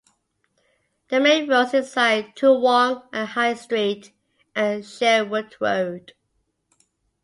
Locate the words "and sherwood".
4.55-5.55